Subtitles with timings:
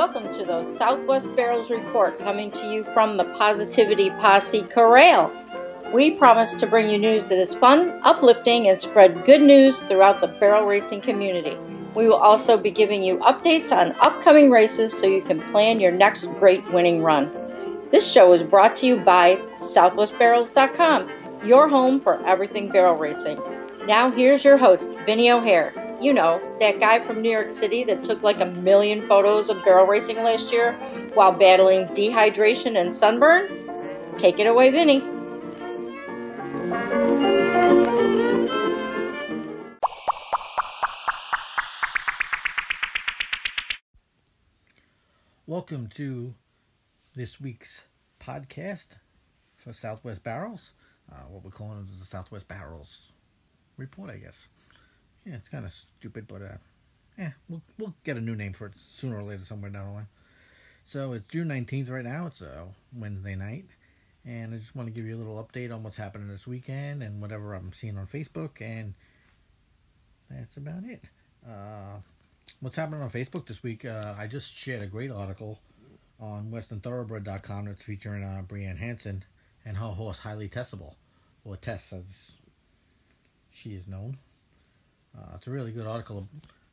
[0.00, 5.30] Welcome to the Southwest Barrels Report coming to you from the Positivity Posse Corral.
[5.92, 10.22] We promise to bring you news that is fun, uplifting, and spread good news throughout
[10.22, 11.58] the barrel racing community.
[11.94, 15.92] We will also be giving you updates on upcoming races so you can plan your
[15.92, 17.30] next great winning run.
[17.90, 21.10] This show is brought to you by SouthwestBarrels.com,
[21.44, 23.38] your home for everything barrel racing.
[23.86, 25.74] Now, here's your host, Vinny O'Hare.
[26.00, 29.62] You know, that guy from New York City that took like a million photos of
[29.62, 30.72] barrel racing last year
[31.12, 33.68] while battling dehydration and sunburn?
[34.16, 35.00] Take it away, Vinny.
[45.46, 46.32] Welcome to
[47.14, 47.84] this week's
[48.18, 48.96] podcast
[49.54, 50.72] for Southwest Barrels.
[51.12, 53.12] Uh, what we're calling it is the Southwest Barrels
[53.76, 54.48] report, I guess.
[55.26, 56.56] Yeah, it's kind of stupid, but uh,
[57.18, 59.92] yeah, we'll we'll get a new name for it sooner or later, somewhere down the
[59.92, 60.08] line.
[60.84, 62.26] So it's June nineteenth right now.
[62.26, 63.66] It's a Wednesday night,
[64.24, 67.02] and I just want to give you a little update on what's happening this weekend
[67.02, 68.94] and whatever I'm seeing on Facebook, and
[70.30, 71.04] that's about it.
[71.46, 71.98] Uh,
[72.60, 73.84] what's happening on Facebook this week?
[73.84, 75.60] Uh, I just shared a great article
[76.18, 79.24] on WesternThoroughbred.com that's featuring uh, Brianne Hanson
[79.64, 80.94] and her horse Highly Testable,
[81.44, 82.32] or Tess as
[83.50, 84.18] she is known.
[85.16, 86.28] Uh, it's a really good article.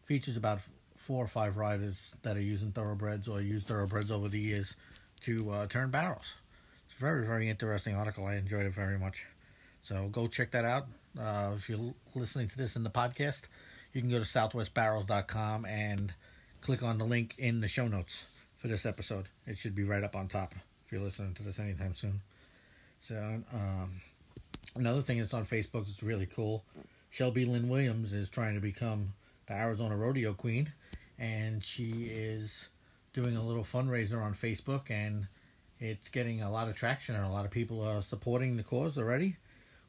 [0.05, 0.59] Features about
[0.95, 4.75] four or five riders that are using thoroughbreds or used thoroughbreds over the years
[5.21, 6.35] to uh, turn barrels.
[6.85, 8.25] It's a very, very interesting article.
[8.25, 9.25] I enjoyed it very much.
[9.81, 10.87] So go check that out.
[11.19, 13.43] Uh, if you're listening to this in the podcast,
[13.93, 16.13] you can go to southwestbarrels.com and
[16.61, 19.25] click on the link in the show notes for this episode.
[19.45, 20.53] It should be right up on top
[20.85, 22.21] if you're listening to this anytime soon.
[22.99, 23.15] So,
[23.53, 24.01] um,
[24.75, 26.63] another thing that's on Facebook that's really cool
[27.09, 29.13] Shelby Lynn Williams is trying to become
[29.47, 30.71] the Arizona Rodeo Queen,
[31.17, 32.69] and she is
[33.13, 35.27] doing a little fundraiser on Facebook, and
[35.79, 38.97] it's getting a lot of traction, and a lot of people are supporting the cause
[38.97, 39.37] already,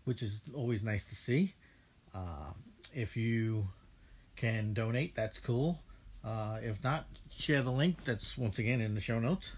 [0.04, 1.54] which is always nice to see.
[2.14, 2.52] Uh,
[2.94, 3.68] if you
[4.36, 5.80] can donate, that's cool.
[6.24, 9.56] Uh, if not, share the link that's once again in the show notes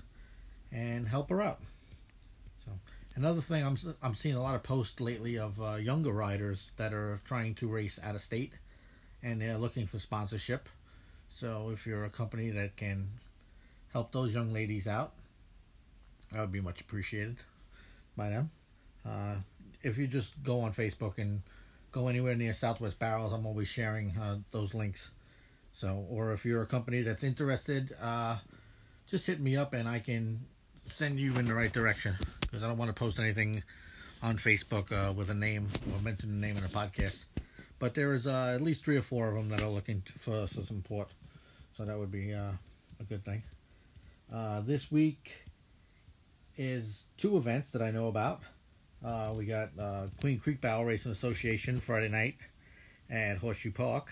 [0.72, 1.60] and help her out.
[3.16, 6.92] Another thing I'm I'm seeing a lot of posts lately of uh, younger riders that
[6.92, 8.52] are trying to race out of state
[9.22, 10.68] and they're looking for sponsorship.
[11.28, 13.08] So if you're a company that can
[13.92, 15.12] help those young ladies out,
[16.32, 17.36] that would be much appreciated
[18.16, 18.50] by them.
[19.06, 19.36] Uh,
[19.82, 21.42] if you just go on Facebook and
[21.92, 25.10] go anywhere near Southwest Barrels, I'm always sharing uh, those links.
[25.72, 28.38] So, or if you're a company that's interested, uh,
[29.06, 30.40] just hit me up and I can
[30.82, 32.16] send you in the right direction
[32.50, 33.62] because I don't want to post anything
[34.22, 37.24] on Facebook uh, with a name or mention the name in a podcast.
[37.78, 40.46] But there is uh, at least three or four of them that are looking for
[40.46, 41.08] some support,
[41.72, 42.52] so that would be uh,
[42.98, 43.42] a good thing.
[44.32, 45.44] Uh, this week
[46.56, 48.40] is two events that I know about.
[49.02, 52.36] Uh, we got uh, Queen Creek Barrel Racing Association Friday night
[53.08, 54.10] at Horseshoe Park.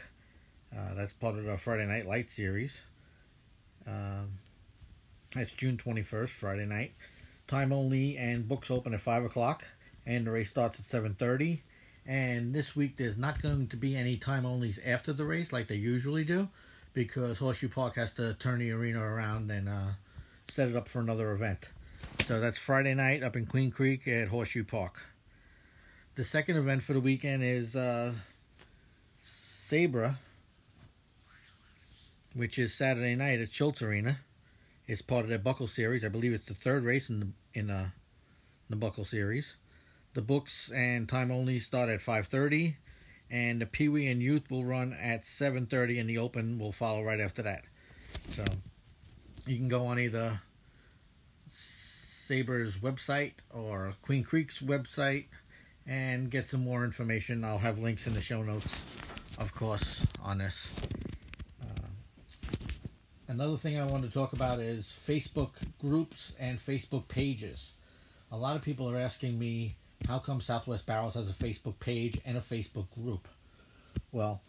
[0.72, 2.81] that's part of the Friday Night Light Series.
[3.87, 4.38] Um,
[5.34, 6.93] that's June 21st, Friday night.
[7.49, 9.65] Time only, and books open at 5 o'clock,
[10.07, 11.61] and the race starts at 7.30.
[12.07, 15.67] And this week there's not going to be any time onlys after the race like
[15.67, 16.49] they usually do,
[16.93, 19.89] because Horseshoe Park has to turn the arena around and uh,
[20.49, 21.69] set it up for another event.
[22.25, 25.01] So that's Friday night up in Queen Creek at Horseshoe Park.
[26.17, 28.13] The second event for the weekend is uh,
[29.21, 30.19] Sabra,
[32.35, 34.19] which is Saturday night at Schultz Arena.
[34.88, 36.03] It's part of their Buckle Series.
[36.03, 37.91] I believe it's the third race in the in uh,
[38.71, 39.56] the Buckle Series.
[40.15, 42.76] The books and time only start at 5:30,
[43.31, 47.03] and the Pee Wee and Youth will run at 7:30, and the Open will follow
[47.03, 47.65] right after that.
[48.31, 48.47] So
[49.47, 50.41] you can go on either
[51.53, 55.26] Saber's website or Queen Creek's website
[55.87, 57.44] and get some more information.
[57.44, 58.87] I'll have links in the show notes,
[59.37, 60.69] of course, on this.
[63.31, 65.51] Another thing I want to talk about is Facebook
[65.83, 67.73] groups and Facebook pages.
[68.33, 69.77] A lot of people are asking me
[70.07, 73.29] how come Southwest Barrels has a Facebook page and a Facebook group.
[74.13, 74.41] Well,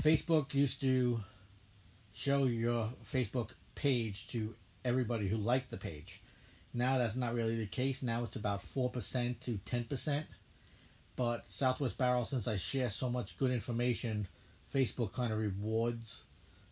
[0.00, 1.18] Facebook used to
[2.12, 4.54] show your Facebook page to
[4.84, 6.22] everybody who liked the page.
[6.72, 8.04] Now that's not really the case.
[8.04, 10.24] Now it's about 4% to 10%.
[11.16, 14.28] But Southwest Barrel, since I share so much good information,
[14.72, 16.22] Facebook kind of rewards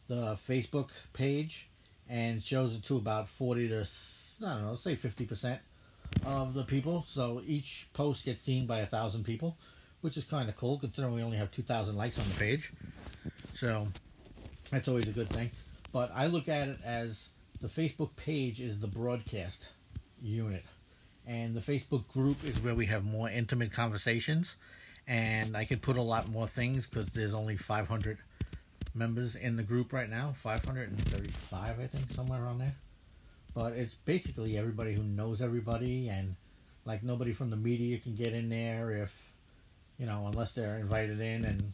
[0.08, 1.68] the Facebook page
[2.08, 3.86] and shows it to about 40 to,
[4.44, 5.58] I don't know, say 50%
[6.24, 7.04] of the people.
[7.06, 9.56] So each post gets seen by a thousand people,
[10.00, 12.72] which is kind of cool considering we only have 2,000 likes on the page.
[13.52, 13.88] So
[14.70, 15.50] that's always a good thing.
[15.92, 19.70] But I look at it as the Facebook page is the broadcast
[20.22, 20.64] unit,
[21.26, 24.56] and the Facebook group is where we have more intimate conversations.
[25.06, 28.18] And I can put a lot more things because there's only 500
[28.94, 32.74] members in the group right now 535 i think somewhere around there.
[33.54, 36.36] But it's basically everybody who knows everybody and
[36.84, 39.12] like nobody from the media can get in there if
[39.98, 41.72] you know unless they're invited in and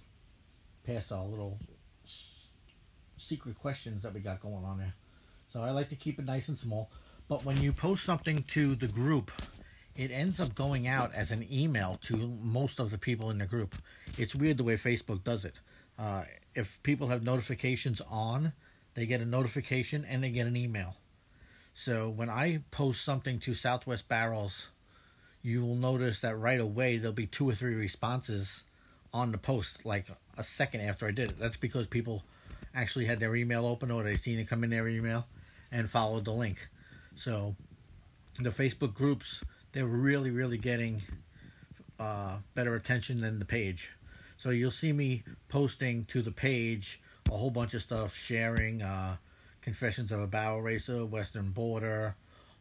[0.86, 1.58] pass our little
[3.16, 4.94] secret questions that we got going on there.
[5.48, 6.90] So i like to keep it nice and small.
[7.28, 9.30] But when you post something to the group
[9.96, 13.46] it ends up going out as an email to most of the people in the
[13.46, 13.76] group.
[14.18, 15.60] It's weird the way facebook does it
[15.98, 16.22] uh,
[16.54, 18.52] if people have notifications on,
[18.94, 20.96] they get a notification and they get an email.
[21.74, 24.68] So when I post something to Southwest Barrels,
[25.42, 28.64] you will notice that right away there'll be two or three responses
[29.12, 30.06] on the post, like
[30.38, 31.38] a second after I did it.
[31.38, 32.22] That's because people
[32.74, 35.26] actually had their email open or they seen it come in their email
[35.70, 36.68] and followed the link.
[37.16, 37.54] So
[38.40, 39.42] the Facebook groups,
[39.72, 41.02] they're really, really getting
[41.98, 43.90] uh, better attention than the page.
[44.44, 47.00] So you'll see me posting to the page
[47.32, 49.16] a whole bunch of stuff, sharing uh,
[49.62, 52.14] Confessions of a Barrel Racer, Western Border,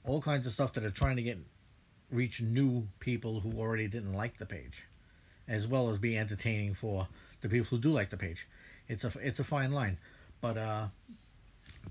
[0.05, 1.39] all kinds of stuff that are trying to get
[2.09, 4.85] reach new people who already didn't like the page,
[5.49, 7.05] as well as be entertaining for
[7.41, 8.47] the people who do like the page.
[8.87, 9.97] It's a it's a fine line,
[10.39, 10.87] but uh,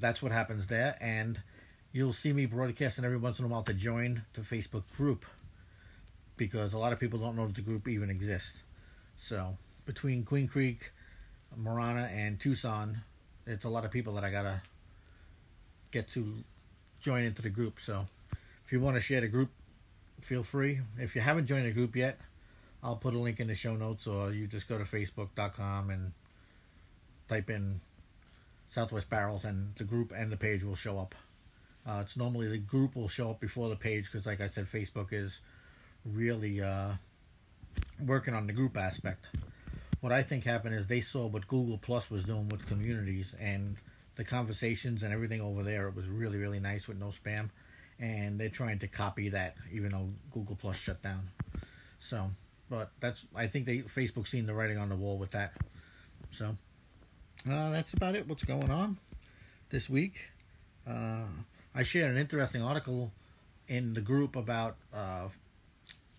[0.00, 1.38] that's what happens there, and
[1.92, 5.26] you'll see me broadcasting every once in a while to join the Facebook group
[6.38, 8.56] because a lot of people don't know that the group even exists.
[9.18, 10.90] So between Queen Creek,
[11.56, 13.02] Marana, and Tucson,
[13.46, 14.62] it's a lot of people that I gotta
[15.90, 16.44] get to
[17.00, 17.78] join into the group.
[17.80, 18.06] So
[18.64, 19.50] if you want to share the group,
[20.20, 20.80] feel free.
[20.98, 22.18] If you haven't joined the group yet,
[22.82, 26.12] I'll put a link in the show notes, or you just go to facebook.com and
[27.28, 27.80] type in
[28.70, 31.14] Southwest Barrels, and the group and the page will show up.
[31.86, 34.66] Uh, it's normally the group will show up before the page because, like I said,
[34.70, 35.40] Facebook is
[36.04, 36.92] really uh,
[38.04, 39.26] working on the group aspect
[40.02, 43.76] what I think happened is they saw what Google Plus was doing with communities and
[44.16, 45.88] the conversations and everything over there.
[45.88, 47.48] It was really really nice with no spam,
[47.98, 51.30] and they're trying to copy that even though Google Plus shut down.
[52.00, 52.30] So,
[52.68, 55.52] but that's I think they Facebook seen the writing on the wall with that.
[56.30, 56.56] So,
[57.48, 58.28] uh, that's about it.
[58.28, 58.98] What's going on
[59.70, 60.16] this week?
[60.84, 61.26] Uh,
[61.76, 63.12] I shared an interesting article
[63.68, 65.28] in the group about uh,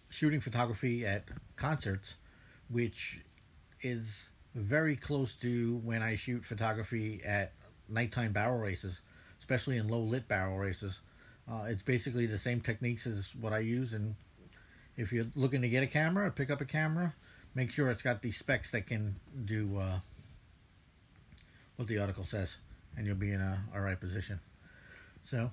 [0.07, 1.25] shooting photography at
[1.57, 2.13] concerts,
[2.69, 3.19] which
[3.83, 7.51] is very close to when I shoot photography at
[7.89, 9.01] nighttime barrel races,
[9.39, 10.99] especially in low lit barrel races.
[11.51, 14.15] Uh, it's basically the same techniques as what I use, and
[14.95, 17.13] if you're looking to get a camera, pick up a camera,
[17.53, 19.15] make sure it's got the specs that can
[19.45, 19.99] do uh,
[21.75, 22.55] what the article says,
[22.95, 24.39] and you'll be in a alright position.
[25.25, 25.51] So,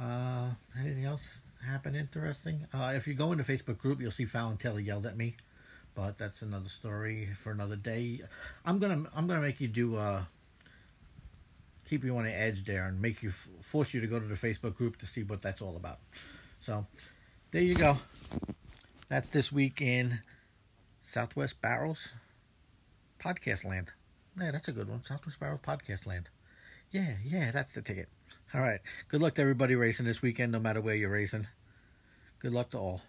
[0.00, 1.26] uh, anything else
[1.66, 2.66] happen interesting?
[2.72, 5.36] Uh, if you go in the Facebook group, you'll see Fallon Telly yelled at me
[5.94, 8.20] but that's another story for another day.
[8.64, 10.24] I'm gonna I'm gonna make you do uh
[11.88, 13.32] keep you on the edge there and make you
[13.62, 15.98] force you to go to the Facebook group to see what that's all about.
[16.60, 16.86] So
[17.50, 17.98] there you go.
[19.08, 20.20] That's this week in
[21.02, 22.14] Southwest Barrels
[23.18, 23.92] podcast land.
[24.40, 25.02] Yeah, that's a good one.
[25.02, 26.30] Southwest Barrels podcast land.
[26.90, 28.08] Yeah, yeah, that's the ticket.
[28.54, 28.80] All right.
[29.08, 31.46] Good luck to everybody racing this weekend, no matter where you're racing.
[32.38, 33.02] Good luck to all.